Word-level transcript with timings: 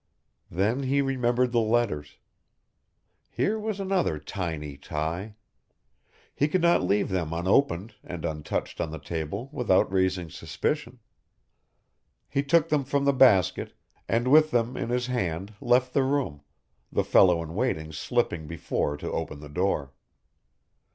Then 0.49 0.81
he 0.81 0.99
remembered 1.03 1.51
the 1.51 1.61
letters. 1.61 2.17
Here 3.29 3.59
was 3.59 3.79
another 3.79 4.17
tiny 4.17 4.75
tie. 4.75 5.35
He 6.33 6.47
could 6.47 6.63
not 6.63 6.81
leave 6.81 7.09
them 7.09 7.31
unopened 7.33 7.93
and 8.03 8.25
untouched 8.25 8.81
on 8.81 8.89
the 8.89 8.97
table 8.97 9.47
without 9.51 9.91
raising 9.93 10.31
suspicion. 10.31 11.01
He 12.27 12.41
took 12.41 12.69
them 12.69 12.83
from 12.83 13.05
the 13.05 13.13
basket, 13.13 13.75
and 14.09 14.29
with 14.29 14.49
them 14.49 14.75
in 14.75 14.89
his 14.89 15.05
hand 15.05 15.53
left 15.61 15.93
the 15.93 16.01
room, 16.01 16.41
the 16.91 17.03
fellow 17.03 17.43
in 17.43 17.53
waiting 17.53 17.91
slipping 17.91 18.47
before 18.47 18.97
to 18.97 19.11
open 19.11 19.39
the 19.39 19.49
door. 19.49 19.93